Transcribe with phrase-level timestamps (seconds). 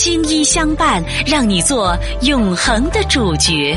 [0.00, 3.76] 青衣相伴，让你做永恒的主角。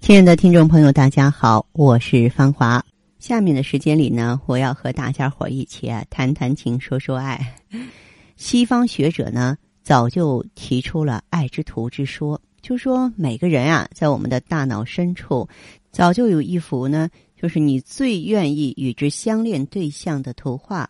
[0.00, 2.82] 亲爱的听众朋友，大家好，我是芳华。
[3.18, 7.38] 下面的时间里呢，我要和大家伙一起啊谈谈情，说说爱。
[8.38, 15.46] 西方学者呢，早就提出了爱之图之说，就说每个人啊，在我们的大脑深处，
[15.90, 17.10] 早就有一幅呢。
[17.42, 20.88] 就是你最愿意与之相恋对象的图画。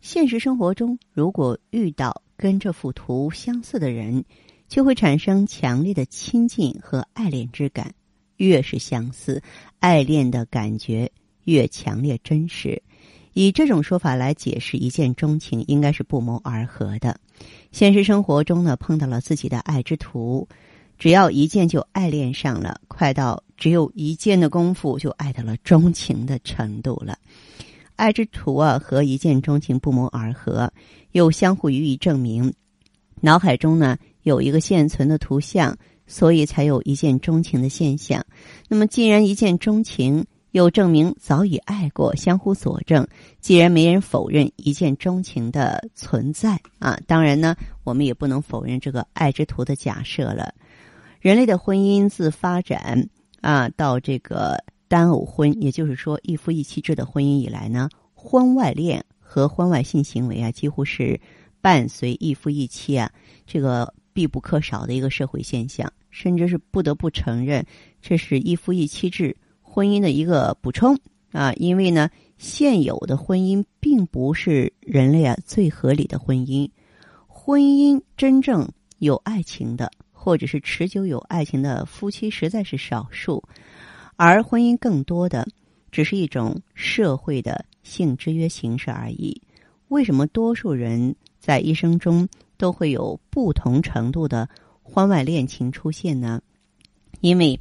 [0.00, 4.24] 现实生活中，如果遇到跟这幅图相似的人，
[4.66, 7.94] 就会产生强烈的亲近和爱恋之感。
[8.38, 9.40] 越是相似，
[9.78, 11.08] 爱恋的感觉
[11.44, 12.82] 越强烈真实。
[13.32, 17.20] 以这种说法来解释一见钟情，应该是不谋而合的。
[17.70, 20.48] 现实生活中呢，碰到了自己的爱之徒。
[20.98, 27.18] 只要一见就爱恋上了，快到只有一见的功夫就爱到了钟情的程度了。
[27.96, 30.72] 爱之徒啊和一见钟情不谋而合，
[31.12, 32.52] 又相互予以证明。
[33.20, 38.24] 脑海中呢有一个现存的图像，所以才有一见钟情的现象。
[38.68, 43.06] 那么既然一见钟情，又证明早已爱过，相互佐证。
[43.40, 50.54] 既然没人否认一见钟情的存在啊，当然呢，我们也不能否认这个爱之徒的假设了。
[51.26, 53.08] 人类的婚姻自发展
[53.40, 61.20] 啊到这个单偶婚，也就是说一夫一妻制的婚姻以来呢，婚外恋和婚外性行为啊，几乎是
[61.60, 63.10] 伴随一夫一妻啊
[63.44, 67.66] 这个必不可少的一个社会现象，甚至是不得不承认，
[68.00, 70.96] 这是一夫一妻制婚姻的一个补充
[71.32, 76.70] 啊，因为呢，现有的婚姻并不是人类啊最合理的婚姻，
[77.26, 79.90] 婚姻真正有爱情的。
[80.26, 83.44] 或者是持久有爱情的夫妻实在是少数，
[84.16, 85.46] 而婚姻更多的
[85.92, 89.40] 只是一种社会的性制约形式而已。
[89.86, 94.48] 为什么多数人在一生中都会有不同程度的
[94.82, 96.42] 婚外恋情出现呢？
[97.20, 97.60] 因为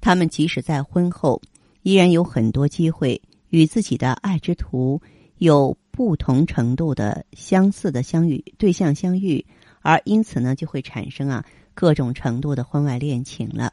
[0.00, 1.42] 他们即使在婚后，
[1.82, 5.02] 依然有很多机会与自己的爱之徒
[5.36, 9.44] 有不同程度的相似的相遇对象相遇，
[9.82, 11.44] 而因此呢，就会产生啊。
[11.78, 13.72] 各种程度的婚外恋情了。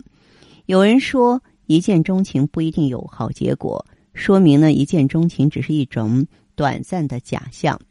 [0.68, 3.84] 有人说，一见钟情不一定有好结果，
[4.14, 6.24] 说明呢，一见钟情只是一种
[6.54, 7.82] 短暂的假象，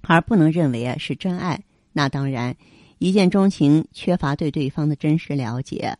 [0.00, 1.62] 而不能认为啊是真爱。
[1.92, 2.56] 那当然，
[2.98, 5.96] 一见钟情缺乏对对方的真实了解，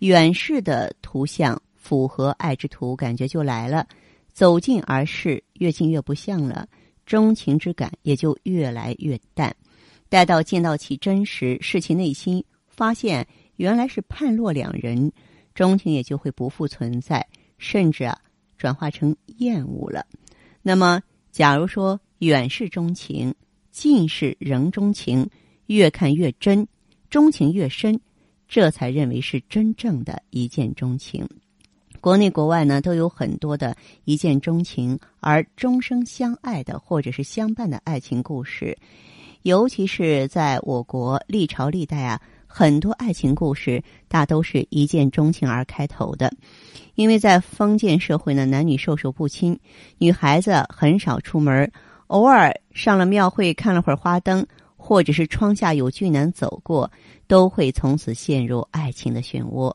[0.00, 3.86] 远视的图像符合爱之图，感觉就来了；
[4.32, 6.66] 走近而视，越近越不像了，
[7.06, 9.54] 钟情之感也就越来越淡。
[10.08, 12.44] 待到见到其真实，视其内心。
[12.76, 13.26] 发现
[13.56, 15.12] 原来是判若两人，
[15.54, 17.24] 钟情也就会不复存在，
[17.56, 18.18] 甚至啊
[18.58, 20.04] 转化成厌恶了。
[20.60, 23.32] 那么，假如说远视钟情，
[23.70, 25.30] 近视仍钟情，
[25.66, 26.66] 越看越真，
[27.08, 28.00] 钟情越深，
[28.48, 31.28] 这才认为是真正的一见钟情。
[32.00, 38.76] 国内国外呢都有很多的一见钟情而终生相爱的或者是相伴的爱情故事，
[39.42, 42.20] 尤其是在我国历朝历代啊。
[42.56, 46.32] 很多爱情故事大都是一见钟情而开头的，
[46.94, 49.58] 因为在封建社会呢，男女授受不亲，
[49.98, 51.68] 女孩子很少出门，
[52.06, 56.88] 偶尔上了庙会看了会儿花灯，或者是窗下有俊男走过，
[57.26, 59.74] 都会从此陷入爱情的漩涡。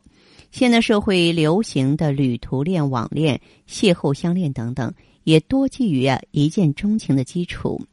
[0.49, 4.93] 现代社会流行的旅途恋、网恋、邂逅相恋等等，
[5.25, 7.85] 也多基于啊一见钟情的基础。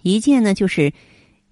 [0.00, 0.90] 一见呢，就是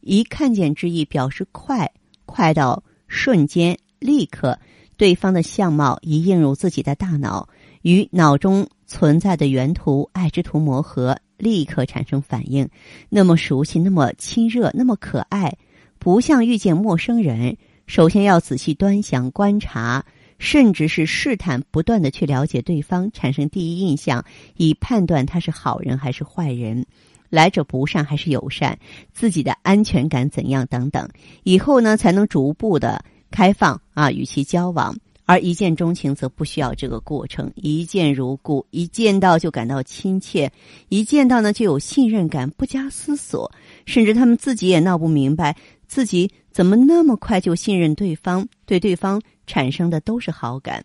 [0.01, 1.93] 一看见之意，表示快。
[2.31, 4.59] 快到瞬间，立刻，
[4.97, 7.49] 对方的相貌一映入自己的大脑，
[7.83, 12.69] 与脑中存在的原图、爱之图磨合，立刻产生反应。
[13.09, 15.57] 那么熟悉，那么亲热，那么可爱，
[15.99, 17.57] 不像遇见陌生人。
[17.87, 20.05] 首先要仔细端详、观察，
[20.39, 24.25] 甚至是试探，不断的去了解对方，产生第一印象，
[24.57, 26.87] 以判断他是好人还是坏人。
[27.31, 28.79] 来者不善还是友善，
[29.15, 31.09] 自己的安全感怎样等等，
[31.45, 34.95] 以后呢才能逐步的开放啊与其交往。
[35.27, 40.51] 而一见钟情则不需要这个过程，一见如故，一见到就感到亲切，
[40.89, 43.49] 一见到呢就有信任感，不加思索，
[43.87, 45.57] 甚至他们自己也闹不明白
[45.87, 50.85] 自己怎么那么快就信任对方，对对方产生的都是好感。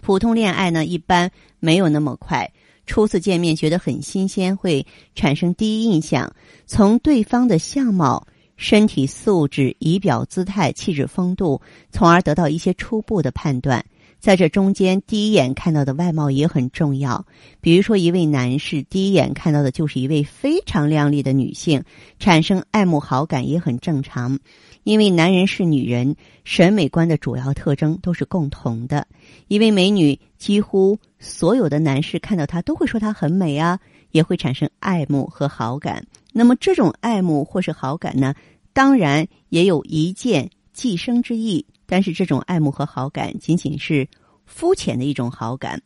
[0.00, 1.30] 普通恋爱呢一般
[1.60, 2.50] 没有那么快。
[2.86, 6.32] 初次见面觉得很新鲜，会产生第一印象，
[6.66, 11.60] 从对方的相貌、身体素质、仪表姿态、气质风度，
[11.90, 13.84] 从而得到一些初步的判断。
[14.18, 17.26] 在这中间，第一眼看到的外貌也很重要。
[17.60, 21.84] 比如说，一位男士第一眼看到的就是一位非常靓丽的女性，
[22.18, 24.38] 产生爱慕好感也很正常。
[24.84, 29.06] 因为男人是女人审美观的主要特征都是共同的。
[29.48, 33.78] 一位美女，几乎所有的男士看到她都会说她很美啊，
[34.10, 36.06] 也会产生爱慕和好感。
[36.32, 38.34] 那么，这种爱慕或是好感呢，
[38.72, 41.64] 当然也有一见即生之意。
[41.88, 44.08] 但是这种爱慕和好感仅仅是
[44.44, 45.80] 肤浅的一种好感，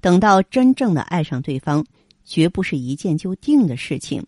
[0.00, 1.84] 等到真正的爱上对方，
[2.24, 4.24] 绝不是一见就定的事情。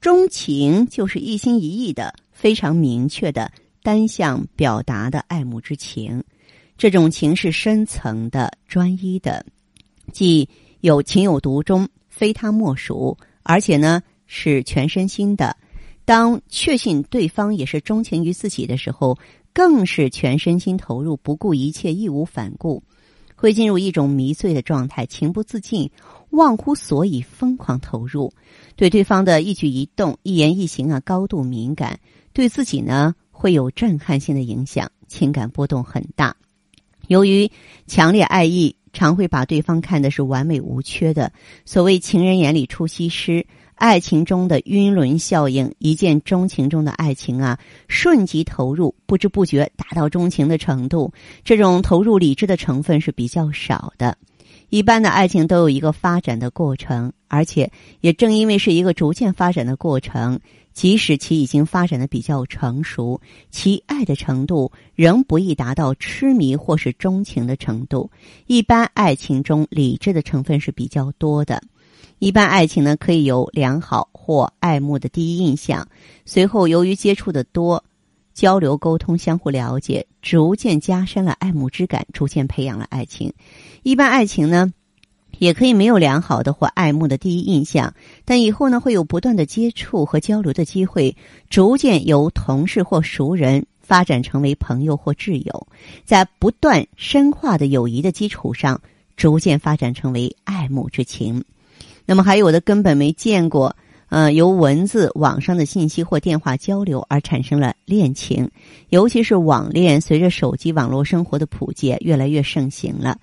[0.00, 3.50] 钟情就是一心一意的、非常明确的
[3.82, 6.22] 单向表达的爱慕之情，
[6.78, 9.44] 这种情是深层的、专一的，
[10.16, 10.48] 既
[10.80, 15.54] 有情有独钟，非他莫属，而且呢是全身心的。
[16.06, 19.18] 当确信对方也是钟情于自己的时候。
[19.56, 22.82] 更是全身心投入，不顾一切，义无反顾，
[23.36, 25.90] 会进入一种迷醉的状态，情不自禁，
[26.28, 28.34] 忘乎所以，疯狂投入，
[28.76, 31.98] 对对方的一举一动、一言一行啊，高度敏感，
[32.34, 36.36] 对自己呢会有震撼性的影响，情感波动很大。
[37.06, 37.50] 由于
[37.86, 41.30] 强烈爱意，常会把对方看的是完美无缺的。
[41.64, 43.46] 所谓情人眼里出西施。
[43.76, 47.58] 爱情中的晕轮效应，一见钟情中的爱情啊，
[47.88, 51.12] 瞬即投入，不知不觉达到钟情的程度。
[51.44, 54.16] 这种投入理智的成分是比较少的。
[54.70, 57.70] 一般的爱情都有一个发展的过程，而且
[58.00, 60.40] 也正因为是一个逐渐发展的过程，
[60.76, 63.18] 即使其已经发展的比较成熟，
[63.50, 68.10] 其爱的程度仍不易达到痴迷或是钟情的程度。
[68.46, 71.62] 一般爱情中理智的成分是比较多的。
[72.18, 75.88] 一般爱情呢，可以有良好或爱慕的第一印象，
[76.26, 77.82] 随后由于接触的多，
[78.34, 83.32] 交流沟通，相互了解，逐渐加深了爱慕之感，逐渐培养了爱情。
[83.82, 84.70] 一般爱情呢，
[85.38, 87.92] 也可以没有良好的或爱慕的第一印象，
[88.24, 91.16] 但以后呢，会有不断的接触和交流的机会，
[91.50, 95.66] 逐渐由同事或熟人发展成为朋友或挚友，
[96.04, 98.80] 在不断深化的友谊的基础上，
[99.16, 101.44] 逐渐发展成为爱慕之情。
[102.04, 103.74] 那么还有的根本没见过，
[104.08, 108.48] 呃，由文字、网上的信息或电话交流而产生了恋情，
[108.90, 113.18] 尤其是网恋，随着手机网络生活的普及，越来越盛行了。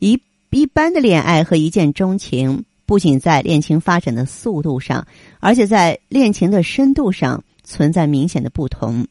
[0.00, 0.20] 一
[0.50, 5.06] 一般的恋爱和一见钟情，不仅在恋情发展的速度上，
[5.38, 9.06] 而且在恋情的深度上存在明显的不同。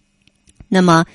[0.68, 1.06] 那么，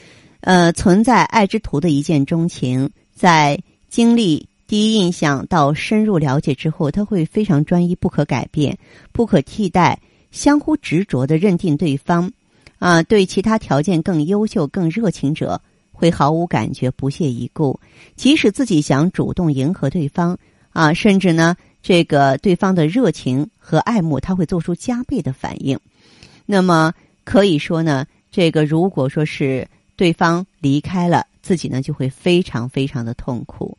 [0.40, 3.58] 呃，存在爱之徒的一见钟情，在
[3.88, 4.46] 经历。
[4.69, 8.78] 第一印象到深入了解之后，他会非常专一、不可改变、
[9.11, 9.99] 不可替代，
[10.31, 12.31] 相互执着的认定对方。
[12.78, 15.61] 啊，对其他条件更优秀、更热情者，
[16.00, 17.79] 会毫无感觉、不屑一顾。
[18.17, 20.38] 即使自己想主动迎合对方，
[20.70, 25.79] 啊，甚至呢，这个对方的热情和爱慕，他会做出加倍的反应。
[26.47, 26.94] 那么
[27.25, 33.76] 可以说呢，这个如果说是对方离开了，自己呢就会非常非常的痛苦。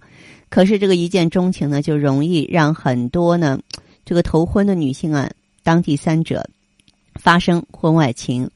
[0.47, 3.59] 可是这个一见钟情呢，就容易让很多呢，
[4.05, 5.31] 这个头婚的女性啊
[5.63, 6.47] 当第三者，
[7.15, 8.47] 发生婚外情。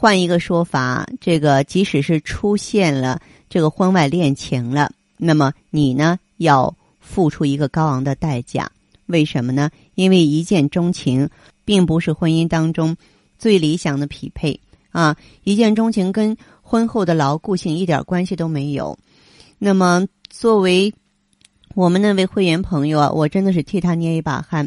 [0.00, 3.20] 换一个说法，这个即使是出现了
[3.50, 8.72] 这个婚外恋情了，那么你呢要付出一个高昂的代价。
[9.04, 9.70] 为什么呢？
[9.96, 11.28] 因为一见钟情
[11.66, 12.96] 并不是婚姻当中
[13.38, 15.18] 最理想的匹配啊！
[15.44, 18.98] 一见钟情跟婚后的牢固性一点关系都没有。
[19.58, 20.94] 那么作为
[21.74, 24.66] 我们那位会员朋友啊，我真的是替他捏一把汗，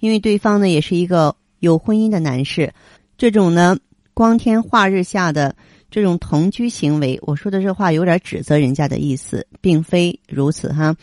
[0.00, 2.74] 因为对方呢也是一个有婚姻的男士，
[3.16, 3.78] 这种呢
[4.16, 5.54] 光天化日下的
[5.90, 10.96] 这种同居行为，我说的这话有点指责人家的意思，并非如此哈，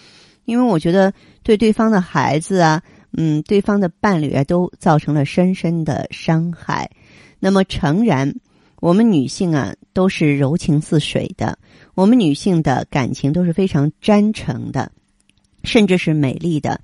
[0.46, 2.82] 因为我觉得对对方的孩子啊，
[3.16, 6.90] 嗯，对方的伴侣啊，都造成了深深的伤害。
[7.40, 8.34] 那么诚然，
[8.78, 11.60] 我们女性啊都是柔情似水的，
[11.94, 14.92] 我们女性的感情都是非常真诚的。
[15.64, 16.82] 甚至是美丽的，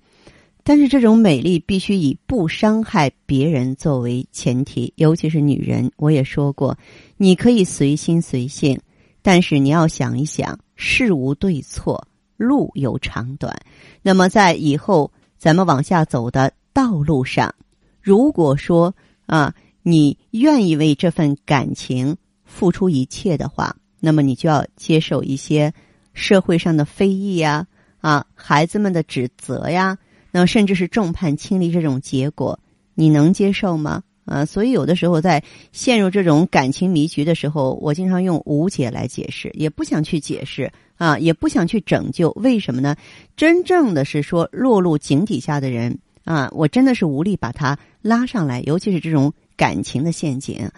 [0.64, 5.92] 但是这种美丽必须以不伤害别人作为前提，尤其是女人。
[5.98, 6.78] 我也说过，
[7.18, 8.80] 你可以随心随性，
[9.22, 13.58] 但是你要想一想，事无对错，路有长短。
[14.02, 17.54] 那么在以后咱们往下走的道路上，
[18.02, 18.94] 如果说
[19.26, 25.74] 啊，你愿意为这份感情付出一切的话，那么你就要接受一些
[26.14, 27.66] 社会上的非议呀。
[28.02, 29.98] 啊，孩子们的指责呀，
[30.32, 32.60] 那甚至是众叛亲离这种结果，
[32.96, 34.04] 你能接受吗？
[34.26, 42.30] 啊，所以有的时候在陷入这种感情迷局的时候，我经常用无解来解释，也不想去解释啊，也不想去拯救。
[42.34, 42.96] 为什么呢？
[43.36, 50.70] 真正的是说落入井底下的人啊，我真的是无力把他拉上来，尤其是这种感情的陷阱。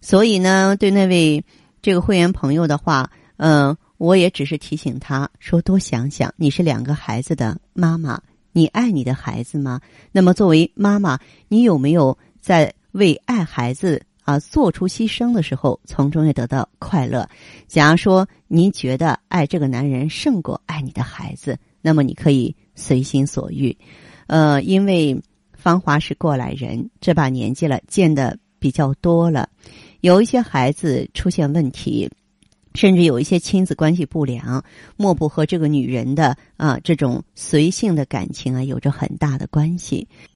[0.00, 1.44] 所以呢，对那位
[1.82, 8.22] 这个会员朋友的话，嗯，我也只是提醒他说，多想想，你是两个孩子的妈妈，
[8.52, 9.80] 你爱你的孩子吗？
[10.12, 12.72] 那么作为妈妈，你有没有在？
[12.92, 17.28] 为爱孩子啊做出牺牲的时候，从中也得到快乐。
[17.68, 23.78] 假如说您觉得爱这个男人胜过爱你的孩子，那么你可以随心所欲。
[24.26, 29.48] 呃，因为芳华是过来人，这把年纪了，见的比较多了，
[30.00, 32.10] 有一些孩子出现问题。
[32.74, 34.64] 甚至有一些亲子关系不良，
[34.96, 40.06] 莫不和这个女人的啊这种随性的感情啊有着很大的关系。